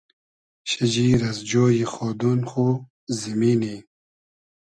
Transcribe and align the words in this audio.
شیجیر 0.69 1.19
از 1.31 1.37
جۉی 1.49 1.83
خۉدۉن 1.93 2.39
خو, 2.51 2.67
زیمینی 3.17 3.75